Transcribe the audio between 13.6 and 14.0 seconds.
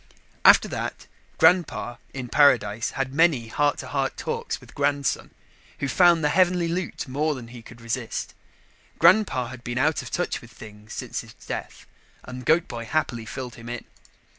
in.